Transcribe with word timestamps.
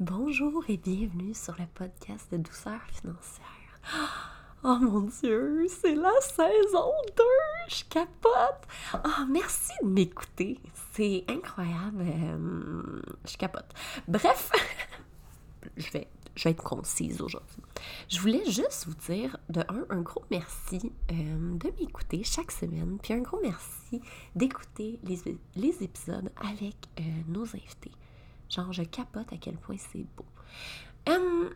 Bonjour 0.00 0.62
et 0.68 0.76
bienvenue 0.76 1.34
sur 1.34 1.56
le 1.58 1.66
podcast 1.74 2.30
de 2.30 2.36
douceur 2.36 2.80
financière. 2.92 3.46
Oh 4.64 4.76
mon 4.80 5.02
Dieu, 5.02 5.66
c'est 5.68 5.94
la 5.94 6.20
saison 6.20 6.92
2! 7.16 7.22
Je 7.68 7.84
capote! 7.88 8.66
Oh, 8.92 9.24
merci 9.28 9.72
de 9.82 9.88
m'écouter. 9.88 10.60
C'est 10.92 11.24
incroyable. 11.28 12.00
Euh, 12.00 13.00
je 13.24 13.36
capote. 13.36 13.72
Bref, 14.08 14.50
je 15.76 15.90
vais, 15.92 16.08
être 16.44 16.62
concise 16.62 17.20
aujourd'hui. 17.20 17.62
Je 18.08 18.20
voulais 18.20 18.44
juste 18.50 18.86
vous 18.86 19.12
dire, 19.12 19.36
de 19.48 19.60
un, 19.68 19.86
un 19.90 20.00
gros 20.00 20.24
merci 20.28 20.92
euh, 21.12 21.14
de 21.56 21.72
m'écouter 21.78 22.24
chaque 22.24 22.50
semaine, 22.50 22.98
puis 23.00 23.14
un 23.14 23.20
gros 23.20 23.38
merci 23.40 24.00
d'écouter 24.34 24.98
les, 25.04 25.38
les, 25.54 25.82
épisodes 25.82 26.30
avec 26.40 26.76
euh, 26.98 27.02
nos 27.28 27.44
invités. 27.44 27.92
Genre, 28.48 28.72
je 28.72 28.82
capote 28.82 29.32
à 29.32 29.36
quel 29.36 29.56
point 29.56 29.76
c'est 29.76 30.06
beau. 30.16 30.24
Euh, 31.08 31.50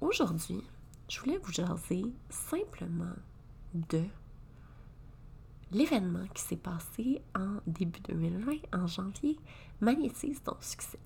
aujourd'hui, 0.00 0.62
je 1.08 1.20
voulais 1.20 1.38
vous 1.38 1.52
jaser 1.52 2.04
simplement 2.28 3.14
de 3.74 4.02
l'événement 5.72 6.26
qui 6.34 6.42
s'est 6.42 6.56
passé 6.56 7.22
en 7.34 7.60
début 7.66 8.00
2020, 8.00 8.52
en 8.72 8.86
janvier, 8.86 9.38
Magnétise 9.80 10.42
ton 10.42 10.56
succès. 10.60 10.98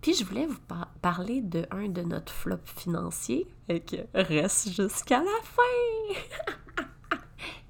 Puis 0.00 0.14
je 0.14 0.24
voulais 0.24 0.46
vous 0.46 0.60
parler 1.00 1.40
de 1.40 1.66
un 1.70 1.88
de 1.88 2.02
notre 2.02 2.32
flop 2.32 2.58
financier, 2.64 3.46
et 3.68 3.82
reste 4.12 4.70
jusqu'à 4.72 5.20
la 5.20 5.40
fin. 5.42 6.52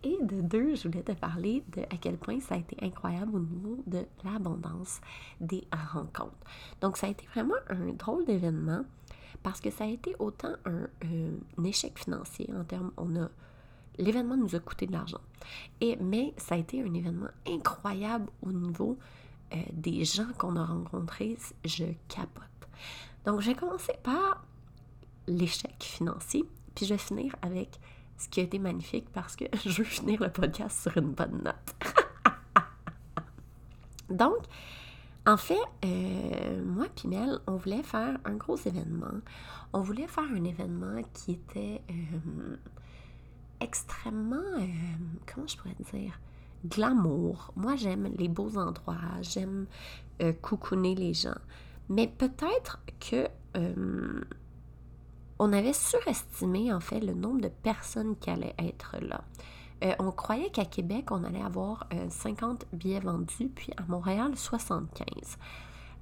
Et 0.04 0.18
de 0.20 0.42
deux, 0.42 0.74
je 0.74 0.86
voulais 0.86 1.02
te 1.02 1.12
parler 1.12 1.64
de 1.72 1.80
à 1.82 1.96
quel 2.00 2.18
point 2.18 2.38
ça 2.38 2.54
a 2.54 2.58
été 2.58 2.76
incroyable 2.82 3.34
au 3.34 3.40
niveau 3.40 3.82
de 3.86 4.04
l'abondance 4.22 5.00
des 5.40 5.66
rencontres. 5.92 6.36
Donc, 6.82 6.98
ça 6.98 7.06
a 7.06 7.10
été 7.10 7.26
vraiment 7.34 7.54
un 7.70 7.92
drôle 7.94 8.26
d'événement 8.26 8.84
parce 9.42 9.60
que 9.60 9.70
ça 9.70 9.84
a 9.84 9.86
été 9.86 10.14
autant 10.18 10.54
un, 10.66 10.88
euh, 11.04 11.36
échec 11.64 11.98
financier 11.98 12.50
en 12.54 12.64
termes, 12.64 12.92
on 12.96 13.16
a 13.16 13.28
l'événement 13.98 14.36
nous 14.36 14.54
a 14.54 14.60
coûté 14.60 14.86
de 14.86 14.92
l'argent. 14.92 15.20
Et 15.80 15.96
mais 15.96 16.34
ça 16.36 16.56
a 16.56 16.58
été 16.58 16.82
un 16.82 16.92
événement 16.92 17.28
incroyable 17.46 18.28
au 18.42 18.52
niveau 18.52 18.98
euh, 19.54 19.56
des 19.72 20.04
gens 20.04 20.26
qu'on 20.36 20.56
a 20.56 20.64
rencontrés. 20.64 21.36
Je 21.64 21.84
capote. 22.08 22.44
Donc, 23.24 23.40
je 23.40 23.50
vais 23.50 23.54
commencer 23.54 23.94
par 24.02 24.44
l'échec 25.26 25.76
financier, 25.80 26.44
puis 26.74 26.84
je 26.84 26.94
vais 26.94 26.98
finir 26.98 27.34
avec 27.40 27.78
ce 28.24 28.28
qui 28.30 28.40
a 28.40 28.42
été 28.42 28.58
magnifique 28.58 29.06
parce 29.12 29.36
que 29.36 29.44
je 29.64 29.68
veux 29.68 29.84
finir 29.84 30.22
le 30.22 30.30
podcast 30.30 30.82
sur 30.82 30.96
une 30.96 31.12
bonne 31.12 31.42
note. 31.44 31.74
Donc, 34.10 34.38
en 35.26 35.36
fait, 35.36 35.60
euh, 35.84 36.62
moi 36.64 36.86
et 37.04 37.08
Mel, 37.08 37.38
on 37.46 37.56
voulait 37.56 37.82
faire 37.82 38.18
un 38.24 38.34
gros 38.34 38.56
événement. 38.56 39.20
On 39.72 39.80
voulait 39.80 40.06
faire 40.06 40.24
un 40.24 40.44
événement 40.44 41.02
qui 41.12 41.32
était 41.32 41.82
euh, 41.90 42.56
extrêmement, 43.60 44.36
euh, 44.36 44.66
comment 45.26 45.46
je 45.46 45.56
pourrais 45.56 45.76
dire, 45.92 46.18
glamour. 46.66 47.52
Moi, 47.56 47.76
j'aime 47.76 48.10
les 48.16 48.28
beaux 48.28 48.56
endroits, 48.56 48.96
j'aime 49.20 49.66
coucouner 50.40 50.94
les 50.94 51.12
gens. 51.12 51.36
Mais 51.90 52.06
peut-être 52.06 52.80
que 53.00 53.26
on 55.44 55.52
avait 55.52 55.74
surestimé 55.74 56.72
en 56.72 56.80
fait 56.80 57.00
le 57.00 57.12
nombre 57.12 57.42
de 57.42 57.48
personnes 57.48 58.16
qui 58.16 58.30
allaient 58.30 58.54
être 58.58 58.96
là. 59.02 59.22
Euh, 59.84 59.92
on 59.98 60.10
croyait 60.10 60.48
qu'à 60.48 60.64
Québec, 60.64 61.10
on 61.10 61.22
allait 61.22 61.42
avoir 61.42 61.86
50 62.08 62.62
euh, 62.62 62.76
billets 62.76 63.00
vendus, 63.00 63.50
puis 63.54 63.70
à 63.76 63.82
Montréal, 63.86 64.30
75. 64.34 65.36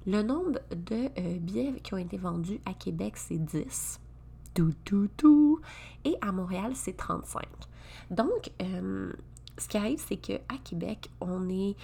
Le 0.07 0.21
nombre 0.21 0.59
de 0.73 1.09
euh, 1.19 1.39
billets 1.39 1.73
qui 1.83 1.93
ont 1.93 1.97
été 1.97 2.15
vendus 2.15 2.61
à 2.65 2.73
Québec, 2.73 3.17
c'est 3.17 3.37
10. 3.37 3.99
Tout, 4.53 4.73
tout, 4.85 5.09
tout. 5.17 5.59
Et 6.05 6.15
à 6.21 6.31
Montréal, 6.31 6.71
c'est 6.75 6.95
35. 6.95 7.43
Donc, 8.11 8.49
ce 9.57 9.67
qui 9.67 9.77
arrive, 9.77 10.01
c'est 10.07 10.17
qu'à 10.17 10.39
Québec, 10.63 11.09
on 11.19 11.49
est 11.49 11.75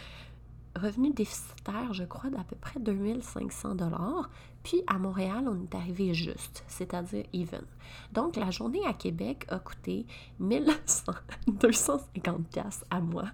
revenu 0.75 1.11
déficitaire, 1.11 1.93
je 1.93 2.03
crois, 2.03 2.29
d'à 2.29 2.43
peu 2.43 2.55
près 2.55 2.79
2500 2.79 3.75
dollars. 3.75 4.29
Puis 4.63 4.81
à 4.87 4.97
Montréal, 4.97 5.45
on 5.47 5.61
est 5.61 5.75
arrivé 5.75 6.13
juste, 6.13 6.63
c'est-à-dire 6.67 7.23
even. 7.33 7.63
Donc 8.11 8.35
la 8.35 8.51
journée 8.51 8.85
à 8.85 8.93
Québec 8.93 9.45
a 9.49 9.59
coûté 9.59 10.05
1250 10.39 12.47
pièces 12.47 12.83
à 12.89 12.99
moi 12.99 13.25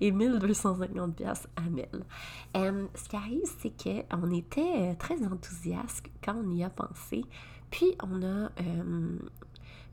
et 0.00 0.12
1250 0.12 1.16
pièces 1.16 1.48
à 1.56 1.62
Mel. 1.62 2.04
Euh, 2.56 2.86
ce 2.94 3.08
qui 3.08 3.16
arrive, 3.16 3.42
c'est 3.58 3.72
qu'on 3.82 4.30
était 4.30 4.60
euh, 4.60 4.94
très 4.98 5.24
enthousiaste 5.24 6.06
quand 6.22 6.36
on 6.36 6.50
y 6.50 6.62
a 6.62 6.70
pensé. 6.70 7.24
Puis 7.70 7.96
on 8.02 8.22
a 8.22 8.50
euh, 8.60 9.18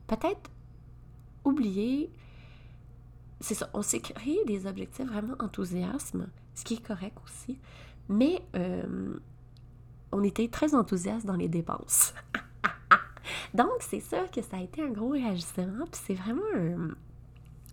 peut-être 0.06 0.50
oublié 1.44 2.10
c'est 3.42 3.54
ça, 3.54 3.68
on 3.74 3.82
s'est 3.82 4.00
créé 4.00 4.38
des 4.46 4.66
objectifs 4.66 5.06
vraiment 5.06 5.34
enthousiasme, 5.40 6.28
ce 6.54 6.64
qui 6.64 6.74
est 6.74 6.86
correct 6.86 7.16
aussi, 7.24 7.58
mais 8.08 8.42
euh, 8.56 9.14
on 10.12 10.22
était 10.22 10.48
très 10.48 10.74
enthousiaste 10.74 11.26
dans 11.26 11.36
les 11.36 11.48
dépenses. 11.48 12.14
Donc, 13.54 13.72
c'est 13.80 14.00
sûr 14.00 14.30
que 14.30 14.42
ça 14.42 14.56
a 14.58 14.60
été 14.60 14.82
un 14.82 14.90
gros 14.90 15.10
réajustement, 15.10 15.86
puis 15.90 16.00
c'est 16.06 16.14
vraiment 16.14 16.42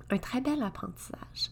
un, 0.09 0.17
très 0.17 0.41
bel 0.41 0.61
apprentissage. 0.63 1.51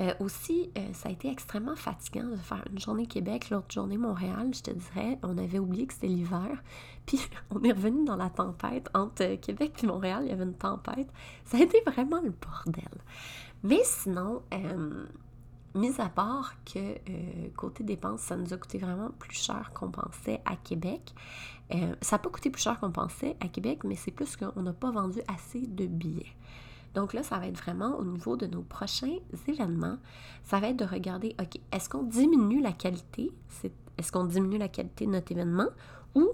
Euh, 0.00 0.12
aussi, 0.18 0.72
euh, 0.76 0.92
ça 0.92 1.08
a 1.08 1.12
été 1.12 1.30
extrêmement 1.30 1.76
fatigant 1.76 2.26
de 2.26 2.36
faire 2.36 2.64
une 2.68 2.80
journée 2.80 3.06
Québec, 3.06 3.50
l'autre 3.50 3.72
journée 3.72 3.96
Montréal, 3.96 4.50
je 4.52 4.62
te 4.62 4.70
dirais. 4.72 5.20
On 5.22 5.38
avait 5.38 5.60
oublié 5.60 5.86
que 5.86 5.94
c'était 5.94 6.08
l'hiver. 6.08 6.62
Puis 7.06 7.20
on 7.50 7.62
est 7.62 7.70
revenu 7.70 8.04
dans 8.04 8.16
la 8.16 8.28
tempête. 8.28 8.88
Entre 8.92 9.36
Québec 9.36 9.72
et 9.82 9.86
Montréal, 9.86 10.22
il 10.24 10.30
y 10.30 10.32
avait 10.32 10.44
une 10.44 10.54
tempête. 10.54 11.08
Ça 11.44 11.58
a 11.58 11.60
été 11.60 11.80
vraiment 11.86 12.20
le 12.20 12.30
bordel. 12.30 12.90
Mais 13.62 13.82
sinon, 13.84 14.42
mis 15.74 16.00
à 16.00 16.08
part 16.08 16.54
que 16.64 16.78
euh, 16.78 17.48
côté 17.56 17.82
dépenses, 17.84 18.20
ça 18.20 18.36
nous 18.36 18.52
a 18.52 18.56
coûté 18.56 18.78
vraiment 18.78 19.10
plus 19.18 19.36
cher 19.36 19.72
qu'on 19.74 19.90
pensait 19.90 20.40
à 20.44 20.56
Québec. 20.56 21.14
Euh, 21.74 21.94
ça 22.00 22.16
n'a 22.16 22.18
pas 22.20 22.30
coûté 22.30 22.50
plus 22.50 22.62
cher 22.62 22.78
qu'on 22.78 22.90
pensait 22.90 23.36
à 23.40 23.48
Québec, 23.48 23.84
mais 23.84 23.96
c'est 23.96 24.10
plus 24.10 24.36
qu'on 24.36 24.62
n'a 24.62 24.72
pas 24.72 24.90
vendu 24.90 25.20
assez 25.28 25.66
de 25.66 25.86
billets. 25.86 26.34
Donc 26.94 27.12
là, 27.12 27.22
ça 27.22 27.38
va 27.38 27.48
être 27.48 27.58
vraiment 27.58 27.96
au 27.96 28.04
niveau 28.04 28.36
de 28.36 28.46
nos 28.46 28.62
prochains 28.62 29.16
événements, 29.48 29.98
ça 30.44 30.60
va 30.60 30.68
être 30.68 30.76
de 30.76 30.84
regarder, 30.84 31.34
OK, 31.40 31.60
est-ce 31.72 31.88
qu'on 31.88 32.04
diminue 32.04 32.62
la 32.62 32.72
qualité, 32.72 33.32
est-ce 33.98 34.12
qu'on 34.12 34.24
diminue 34.24 34.58
la 34.58 34.68
qualité 34.68 35.06
de 35.06 35.10
notre 35.10 35.32
événement 35.32 35.68
ou 36.14 36.28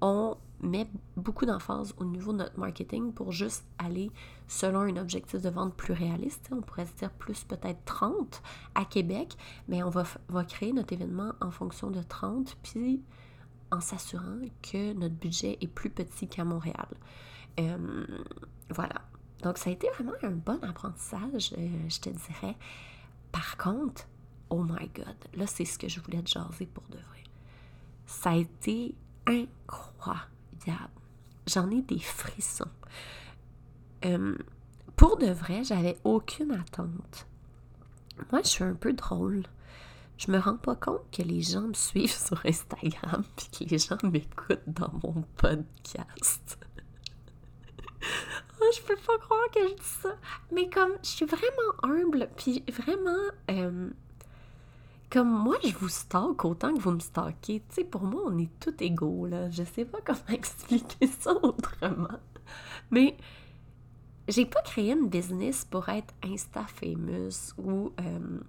on 0.00 0.36
met 0.64 0.88
beaucoup 1.16 1.46
d'emphase 1.46 1.94
au 1.98 2.04
niveau 2.04 2.32
de 2.32 2.38
notre 2.38 2.58
marketing 2.58 3.12
pour 3.12 3.32
juste 3.32 3.64
aller 3.78 4.10
selon 4.48 4.80
un 4.80 4.96
objectif 4.96 5.42
de 5.42 5.48
vente 5.48 5.74
plus 5.74 5.92
réaliste. 5.92 6.48
On 6.50 6.60
pourrait 6.60 6.86
se 6.86 6.94
dire 6.94 7.10
plus 7.10 7.44
peut-être 7.44 7.84
30 7.84 8.42
à 8.74 8.84
Québec, 8.84 9.36
mais 9.68 9.82
on 9.82 9.90
va, 9.90 10.04
va 10.28 10.44
créer 10.44 10.72
notre 10.72 10.92
événement 10.92 11.32
en 11.40 11.50
fonction 11.50 11.90
de 11.90 12.02
30, 12.02 12.56
puis 12.62 13.02
en 13.70 13.80
s'assurant 13.80 14.40
que 14.62 14.92
notre 14.94 15.14
budget 15.14 15.58
est 15.60 15.68
plus 15.68 15.90
petit 15.90 16.28
qu'à 16.28 16.44
Montréal. 16.44 16.88
Voilà. 18.70 19.02
Donc 19.42 19.58
ça 19.58 19.70
a 19.70 19.72
été 19.72 19.88
vraiment 19.90 20.14
un 20.22 20.30
bon 20.30 20.58
apprentissage, 20.62 21.54
euh, 21.58 21.68
je 21.88 22.00
te 22.00 22.08
dirais. 22.08 22.56
Par 23.30 23.56
contre, 23.58 24.08
oh 24.48 24.62
my 24.62 24.88
god, 24.94 25.16
là 25.34 25.46
c'est 25.46 25.66
ce 25.66 25.78
que 25.78 25.88
je 25.88 26.00
voulais 26.00 26.22
te 26.22 26.30
jaser 26.30 26.66
pour 26.66 26.84
de 26.84 26.96
vrai. 26.96 27.24
Ça 28.06 28.30
a 28.30 28.36
été 28.36 28.94
incroyable 29.26 30.33
J'en 31.46 31.70
ai 31.70 31.82
des 31.82 31.98
frissons. 31.98 32.70
Euh, 34.04 34.36
pour 34.96 35.18
de 35.18 35.26
vrai, 35.26 35.64
j'avais 35.64 35.98
aucune 36.04 36.52
attente. 36.52 37.26
Moi, 38.30 38.42
je 38.42 38.48
suis 38.48 38.64
un 38.64 38.74
peu 38.74 38.92
drôle. 38.92 39.42
Je 40.16 40.30
me 40.30 40.38
rends 40.38 40.56
pas 40.56 40.76
compte 40.76 41.02
que 41.10 41.22
les 41.22 41.42
gens 41.42 41.62
me 41.62 41.74
suivent 41.74 42.16
sur 42.26 42.44
Instagram 42.46 43.24
et 43.38 43.64
que 43.64 43.70
les 43.70 43.78
gens 43.78 43.98
m'écoutent 44.04 44.62
dans 44.66 44.92
mon 45.02 45.24
podcast. 45.36 46.58
oh, 48.60 48.64
je 48.76 48.82
peux 48.82 48.96
pas 48.96 49.18
croire 49.18 49.50
que 49.52 49.68
je 49.68 49.74
dis 49.74 49.82
ça. 50.02 50.16
Mais 50.52 50.70
comme 50.70 50.92
je 51.02 51.08
suis 51.08 51.26
vraiment 51.26 51.72
humble, 51.82 52.30
puis 52.36 52.64
vraiment, 52.72 53.30
euh, 53.50 53.90
comme 55.14 55.30
moi, 55.30 55.56
je 55.62 55.72
vous 55.76 55.88
stocke 55.88 56.44
autant 56.44 56.74
que 56.74 56.80
vous 56.80 56.90
me 56.90 56.98
stockez. 56.98 57.62
Tu 57.68 57.74
sais, 57.76 57.84
pour 57.84 58.02
moi, 58.02 58.22
on 58.26 58.36
est 58.36 58.50
tout 58.58 58.74
égaux, 58.82 59.26
là. 59.26 59.48
Je 59.48 59.62
sais 59.62 59.84
pas 59.84 59.98
comment 60.04 60.18
expliquer 60.28 61.06
ça 61.06 61.32
autrement. 61.40 62.18
Mais 62.90 63.16
j'ai 64.26 64.44
pas 64.44 64.60
créé 64.62 64.90
une 64.90 65.08
business 65.08 65.64
pour 65.64 65.88
être 65.88 66.12
Insta-famous 66.24 67.54
ou 67.58 67.92
euh, 68.00 68.40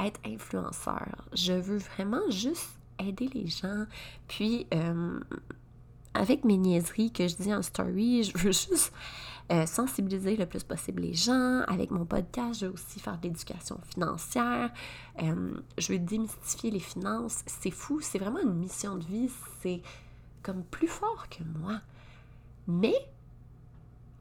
être 0.00 0.18
influenceur. 0.24 1.28
Je 1.34 1.52
veux 1.52 1.76
vraiment 1.76 2.30
juste 2.30 2.70
aider 2.98 3.28
les 3.34 3.46
gens. 3.46 3.84
Puis, 4.26 4.66
euh, 4.72 5.20
avec 6.14 6.44
mes 6.44 6.56
niaiseries 6.56 7.12
que 7.12 7.28
je 7.28 7.36
dis 7.36 7.52
en 7.52 7.60
story, 7.60 8.22
je 8.22 8.38
veux 8.38 8.52
juste 8.70 8.94
euh, 9.52 9.66
sensibiliser 9.66 10.36
le 10.36 10.46
plus 10.46 10.62
possible 10.62 11.02
les 11.02 11.14
gens. 11.14 11.60
Avec 11.68 11.90
mon 11.90 12.06
podcast, 12.06 12.60
je 12.60 12.66
veux 12.66 12.72
aussi 12.72 12.98
faire 12.98 13.18
de 13.18 13.28
l'éducation 13.28 13.78
financière. 13.92 14.72
Euh, 15.22 15.54
je 15.76 15.92
veux 15.92 15.98
démystifier 15.98 16.70
les 16.70 16.80
finances. 16.80 17.42
C'est 17.46 17.70
fou, 17.70 18.00
c'est 18.00 18.18
vraiment 18.18 18.40
une 18.40 18.54
mission 18.54 18.96
de 18.96 19.04
vie. 19.04 19.30
C'est 19.60 19.82
comme 20.42 20.62
plus 20.64 20.88
fort 20.88 21.28
que 21.28 21.42
moi. 21.58 21.80
Mais 22.66 22.94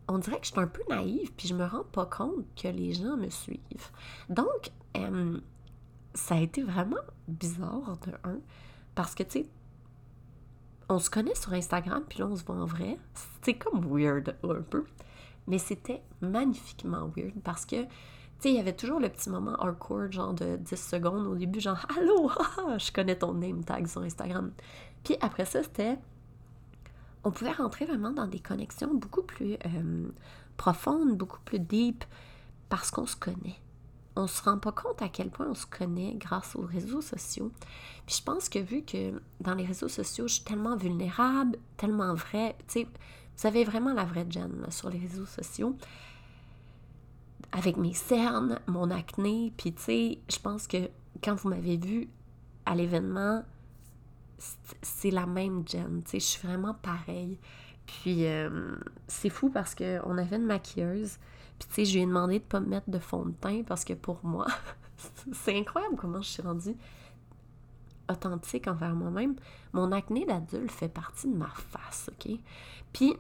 on 0.08 0.18
dirait 0.18 0.40
que 0.40 0.46
je 0.46 0.52
suis 0.52 0.60
un 0.60 0.68
peu 0.68 0.82
naïve, 0.90 1.32
puis 1.34 1.48
je 1.48 1.54
me 1.54 1.66
rends 1.66 1.86
pas 1.86 2.06
compte 2.06 2.46
que 2.62 2.68
les 2.68 2.94
gens 2.94 3.16
me 3.16 3.30
suivent. 3.30 3.92
Donc, 4.30 4.72
euh, 4.98 5.40
ça 6.14 6.36
a 6.36 6.40
été 6.40 6.64
vraiment 6.64 6.98
bizarre 7.28 7.98
de 8.06 8.12
un, 8.24 8.40
parce 8.96 9.16
que, 9.16 9.24
tu 9.24 9.32
sais, 9.32 9.48
on 10.90 11.00
se 11.00 11.10
connaît 11.10 11.36
sur 11.36 11.54
Instagram, 11.54 12.04
puis 12.08 12.20
là, 12.20 12.28
on 12.28 12.36
se 12.36 12.44
voit 12.44 12.56
en 12.56 12.66
vrai. 12.66 12.98
C'est 13.42 13.56
comme 13.56 13.86
weird, 13.86 14.36
un 14.44 14.62
peu. 14.62 14.86
Mais 15.48 15.58
c'était 15.58 16.02
magnifiquement 16.22 17.12
weird, 17.16 17.40
parce 17.44 17.66
que, 17.66 17.84
tu 17.84 17.90
sais, 18.40 18.50
il 18.52 18.56
y 18.56 18.60
avait 18.60 18.76
toujours 18.76 19.00
le 19.00 19.10
petit 19.10 19.30
moment 19.30 19.56
awkward, 19.60 20.12
genre 20.12 20.34
de 20.34 20.58
10 20.58 20.76
secondes 20.76 21.28
au 21.28 21.36
début, 21.36 21.60
genre 21.60 21.86
«Allô, 21.98 22.30
je 22.78 22.92
connais 22.92 23.18
ton 23.18 23.34
name 23.34 23.64
tag 23.64 23.88
sur 23.88 24.02
Instagram.» 24.02 24.52
Puis 25.04 25.18
après 25.22 25.46
ça, 25.46 25.64
c'était 25.64 25.98
on 27.24 27.32
pouvait 27.32 27.52
rentrer 27.52 27.86
vraiment 27.86 28.12
dans 28.12 28.28
des 28.28 28.40
connexions 28.40 28.94
beaucoup 28.94 29.24
plus 29.24 29.54
euh, 29.66 30.08
profondes, 30.58 31.18
beaucoup 31.18 31.40
plus 31.46 31.60
deep, 31.60 32.04
parce 32.70 32.92
qu'on 32.92 33.06
se 33.06 33.16
connaît. 33.16 33.60
On 34.16 34.28
se 34.28 34.44
rend 34.44 34.60
pas 34.60 34.72
compte 34.72 35.02
à 35.02 35.10
quel 35.10 35.30
point 35.32 35.48
on 35.50 35.56
se 35.56 35.66
connaît 35.66 36.14
grâce 36.16 36.56
aux 36.56 36.66
réseaux 36.66 37.02
sociaux. 37.02 37.52
Puis 38.06 38.18
je 38.20 38.24
pense 38.24 38.48
que 38.50 38.60
vu 38.60 38.84
que 38.84 39.22
dans 39.40 39.56
les 39.56 39.66
réseaux 39.66 39.88
sociaux, 39.88 40.28
je 40.28 40.36
suis 40.36 40.44
tellement 40.44 40.76
vulnérable, 40.76 41.58
tellement 41.78 42.14
vrai, 42.14 42.56
tu 42.68 42.82
sais, 42.82 42.88
vous 43.38 43.48
avez 43.48 43.64
vraiment 43.64 43.94
la 43.94 44.06
vraie 44.06 44.26
Jen 44.30 44.66
sur 44.70 44.90
les 44.90 45.00
réseaux 45.00 45.26
sociaux. 45.26 45.76
Avec 47.52 47.78
mes 47.78 47.94
cernes, 47.94 48.60
mon 48.68 48.90
acné, 48.90 49.54
puis 49.58 49.74
tu 49.74 49.82
sais, 49.82 50.20
je 50.32 50.40
pense 50.40 50.68
que 50.68 50.90
quand 51.24 51.36
vous 51.36 51.50
m'avez 51.50 51.78
vu 51.78 52.10
à 52.66 52.76
l'événement, 52.76 53.44
c'est 54.82 55.12
la 55.12 55.26
même 55.26 55.64
Jen, 55.68 56.02
tu 56.04 56.12
sais, 56.12 56.20
je 56.20 56.26
suis 56.26 56.48
vraiment 56.48 56.74
pareille. 56.74 57.38
Puis 57.86 58.26
euh, 58.26 58.76
c'est 59.08 59.30
fou 59.30 59.50
parce 59.50 59.76
qu'on 59.76 60.18
avait 60.18 60.38
une 60.38 60.46
maquilleuse, 60.46 61.18
puis 61.60 61.68
tu 61.68 61.76
sais, 61.76 61.86
je 61.86 61.94
lui 61.96 62.04
ai 62.04 62.06
demandé 62.06 62.40
de 62.40 62.44
pas 62.44 62.60
me 62.60 62.68
mettre 62.68 62.90
de 62.90 63.00
fond 63.00 63.26
de 63.26 63.34
teint 63.34 63.64
parce 63.64 63.84
que 63.84 63.94
pour 63.94 64.20
moi, 64.24 64.48
c'est 65.34 65.58
incroyable 65.58 65.96
comment 65.98 66.22
je 66.22 66.30
suis 66.30 66.42
rendue 66.42 66.76
authentique 68.10 68.68
envers 68.68 68.96
moi-même. 68.96 69.36
Mon 69.74 69.92
acné 69.92 70.26
d'adulte 70.26 70.72
fait 70.72 70.90
partie 70.90 71.28
de 71.28 71.36
ma 71.36 71.50
face, 71.50 72.10
OK? 72.12 72.32
Puis 72.92 73.14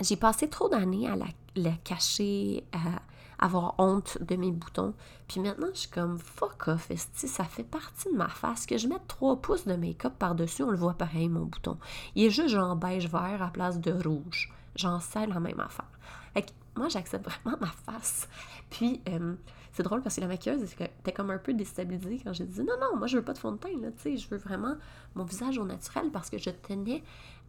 j'ai 0.00 0.16
passé 0.16 0.48
trop 0.48 0.68
d'années 0.68 1.08
à 1.08 1.16
la, 1.16 1.26
la 1.54 1.72
cacher, 1.84 2.64
à 2.72 3.00
avoir 3.38 3.74
honte 3.78 4.18
de 4.20 4.36
mes 4.36 4.52
boutons. 4.52 4.94
Puis 5.28 5.40
maintenant, 5.40 5.68
je 5.72 5.80
suis 5.80 5.90
comme 5.90 6.18
fuck 6.18 6.68
off, 6.68 6.90
esti, 6.90 7.28
ça 7.28 7.44
fait 7.44 7.64
partie 7.64 8.10
de 8.10 8.16
ma 8.16 8.28
face. 8.28 8.66
Que 8.66 8.78
je 8.78 8.88
mette 8.88 9.06
3 9.08 9.40
pouces 9.42 9.66
de 9.66 9.74
make-up 9.74 10.14
par-dessus, 10.18 10.62
on 10.62 10.70
le 10.70 10.76
voit 10.76 10.94
pareil, 10.94 11.28
mon 11.28 11.44
bouton. 11.44 11.78
Il 12.14 12.24
est 12.24 12.30
juste 12.30 12.48
genre 12.48 12.76
beige 12.76 13.08
vert 13.08 13.42
à 13.42 13.48
place 13.48 13.80
de 13.80 13.92
rouge. 13.92 14.52
J'en 14.74 15.00
sais 15.00 15.26
la 15.26 15.40
même 15.40 15.60
affaire. 15.60 15.90
Fait 16.34 16.52
moi, 16.76 16.88
j'accepte 16.88 17.24
vraiment 17.24 17.56
ma 17.58 17.66
face. 17.68 18.28
Puis, 18.68 19.00
euh, 19.08 19.34
c'est 19.76 19.82
drôle 19.82 20.00
parce 20.00 20.16
que 20.16 20.22
la 20.22 20.26
maquilleuse 20.26 20.62
était 20.62 21.12
comme 21.12 21.30
un 21.30 21.36
peu 21.36 21.52
déstabilisée 21.52 22.22
quand 22.24 22.32
j'ai 22.32 22.46
dit 22.46 22.60
non, 22.60 22.78
non, 22.80 22.96
moi, 22.96 23.06
je 23.08 23.18
veux 23.18 23.22
pas 23.22 23.34
de 23.34 23.38
fond 23.38 23.52
de 23.52 23.58
teint, 23.58 23.78
là, 23.78 23.90
tu 23.90 23.98
sais, 23.98 24.16
je 24.16 24.26
veux 24.30 24.38
vraiment 24.38 24.74
mon 25.14 25.24
visage 25.24 25.58
au 25.58 25.66
naturel 25.66 26.10
parce 26.10 26.30
que 26.30 26.38
je 26.38 26.48
tenais 26.48 27.02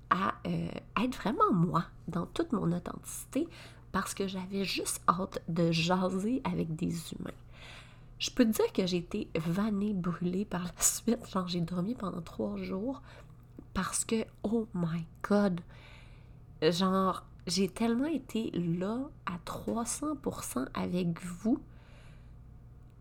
à 0.10 0.34
euh, 0.46 0.68
être 1.02 1.16
vraiment 1.16 1.54
moi 1.54 1.86
dans 2.10 2.26
toute 2.26 2.52
mon 2.52 2.70
authenticité 2.74 3.48
parce 3.94 4.14
que 4.14 4.28
j'avais 4.28 4.66
juste 4.66 5.02
hâte 5.08 5.42
de 5.48 5.72
jaser 5.72 6.42
avec 6.44 6.76
des 6.76 6.92
humains. 7.14 7.32
Je 8.20 8.30
peux 8.30 8.44
te 8.44 8.50
dire 8.50 8.74
que 8.74 8.86
j'ai 8.86 8.98
été 8.98 9.30
vannée, 9.36 9.94
brûlée 9.94 10.44
par 10.44 10.66
la 10.66 10.72
suite. 10.82 11.26
Genre, 11.32 11.48
j'ai 11.48 11.62
dormi 11.62 11.96
pendant 11.96 12.22
trois 12.22 12.58
jours 12.58 13.02
parce 13.74 14.04
que, 14.04 14.26
oh 14.44 14.68
my 14.74 15.06
god, 15.24 15.62
genre, 16.62 17.24
j'ai 17.46 17.70
tellement 17.70 18.08
été 18.08 18.52
là 18.52 19.00
à 19.26 19.38
300% 19.46 20.68
avec 20.74 21.24
vous 21.24 21.62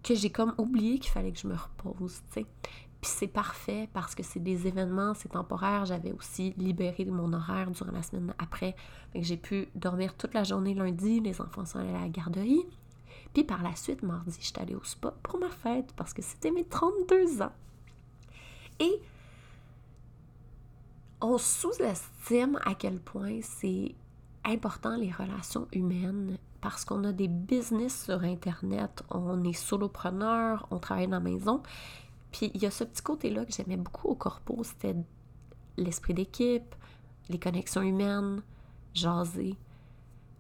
que 0.07 0.15
j'ai 0.15 0.31
comme 0.31 0.55
oublié 0.59 0.99
qu'il 0.99 1.11
fallait 1.11 1.33
que 1.33 1.39
je 1.39 1.49
me 1.49 1.55
repose, 1.55 2.23
tu 2.33 2.41
sais. 2.41 2.47
Puis 3.01 3.11
c'est 3.11 3.27
parfait 3.27 3.89
parce 3.93 4.15
que 4.15 4.23
c'est 4.23 4.41
des 4.41 4.67
événements, 4.67 5.15
c'est 5.15 5.29
temporaire. 5.29 5.85
J'avais 5.85 6.13
aussi 6.13 6.55
libéré 6.57 7.05
mon 7.05 7.33
horaire 7.33 7.71
durant 7.71 7.93
la 7.93 8.03
semaine 8.03 8.33
après. 8.39 8.75
j'ai 9.15 9.37
pu 9.37 9.69
dormir 9.75 10.15
toute 10.15 10.33
la 10.33 10.45
journée 10.45 10.75
lundi. 10.75 11.21
Les 11.21 11.41
enfants 11.41 11.67
sont 11.67 11.79
allés 11.79 11.95
à 11.95 12.01
la 12.01 12.09
garderie. 12.09 12.65
Puis 13.35 13.45
par 13.45 13.63
la 13.63 13.77
suite, 13.77 14.03
mardi, 14.03 14.37
j'étais 14.41 14.63
allée 14.63 14.75
au 14.75 14.83
spa 14.83 15.13
pour 15.23 15.39
ma 15.39 15.51
fête 15.51 15.93
parce 15.95 16.15
que 16.15 16.23
c'était 16.23 16.51
mes 16.51 16.65
32 16.65 17.43
ans. 17.43 17.53
Et 18.81 19.01
on 21.21 21.37
sous-estime 21.37 22.59
à 22.65 22.75
quel 22.75 22.99
point 22.99 23.41
c'est 23.43 23.95
important 24.47 24.97
les 24.97 25.11
relations 25.11 25.67
humaines 25.73 26.39
parce 26.61 26.85
qu'on 26.85 27.05
a 27.05 27.13
des 27.13 27.29
business 27.29 28.05
sur 28.05 28.23
Internet, 28.23 29.03
on 29.11 29.45
est 29.45 29.53
solopreneur, 29.53 30.67
on 30.71 30.79
travaille 30.79 31.07
dans 31.07 31.19
la 31.19 31.21
maison 31.21 31.63
puis 32.37 32.51
il 32.53 32.63
y 32.63 32.67
a 32.67 32.71
ce 32.71 32.85
petit 32.85 33.03
côté-là 33.03 33.47
que 33.47 33.53
j'aimais 33.53 33.79
beaucoup 33.79 34.09
au 34.09 34.15
corpo, 34.15 34.63
c'était 34.63 34.95
l'esprit 35.79 36.13
d'équipe, 36.13 36.75
les 37.31 37.39
connexions 37.39 37.81
humaines, 37.81 38.43
jaser. 38.93 39.57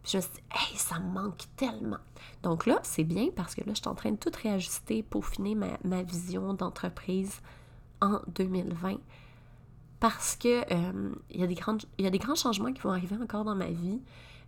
Puis 0.02 0.12
je 0.12 0.16
me 0.18 0.22
suis 0.22 0.32
dit, 0.32 0.42
hey, 0.50 0.76
ça 0.76 0.98
me 0.98 1.10
manque 1.10 1.44
tellement. 1.56 1.96
Donc 2.42 2.66
là, 2.66 2.80
c'est 2.82 3.04
bien 3.04 3.28
parce 3.34 3.54
que 3.54 3.62
là, 3.62 3.72
je 3.72 3.80
suis 3.80 3.88
en 3.88 3.94
train 3.94 4.12
de 4.12 4.16
tout 4.16 4.30
réajuster 4.42 5.02
pour 5.02 5.24
finir 5.24 5.56
ma, 5.84 6.02
vision 6.02 6.52
d'entreprise 6.52 7.40
en 8.02 8.20
2020. 8.28 8.98
Parce 10.00 10.36
que 10.36 10.60
euh, 10.72 11.14
il, 11.30 11.40
y 11.40 11.44
a 11.44 11.46
des 11.46 11.56
il 11.98 12.04
y 12.04 12.08
a 12.08 12.10
des 12.10 12.18
grands 12.18 12.34
changements 12.34 12.72
qui 12.72 12.80
vont 12.82 12.90
arriver 12.90 13.16
encore 13.20 13.44
dans 13.44 13.54
ma 13.54 13.70
vie. 13.70 14.00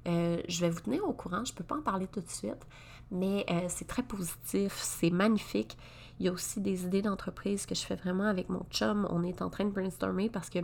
Euh, 0.06 0.40
je 0.48 0.60
vais 0.60 0.70
vous 0.70 0.80
tenir 0.80 1.04
au 1.04 1.12
courant, 1.12 1.44
je 1.44 1.52
ne 1.52 1.56
peux 1.56 1.64
pas 1.64 1.76
en 1.76 1.82
parler 1.82 2.06
tout 2.06 2.20
de 2.20 2.28
suite, 2.28 2.66
mais 3.10 3.44
euh, 3.50 3.66
c'est 3.68 3.86
très 3.86 4.02
positif, 4.02 4.78
c'est 4.80 5.10
magnifique. 5.10 5.76
Il 6.20 6.26
y 6.26 6.28
a 6.28 6.32
aussi 6.32 6.60
des 6.60 6.84
idées 6.84 7.02
d'entreprise 7.02 7.66
que 7.66 7.74
je 7.74 7.82
fais 7.82 7.96
vraiment 7.96 8.24
avec 8.24 8.48
mon 8.48 8.64
chum. 8.70 9.06
On 9.10 9.22
est 9.22 9.40
en 9.42 9.50
train 9.50 9.64
de 9.64 9.70
brainstormer 9.70 10.28
parce 10.28 10.50
que 10.50 10.58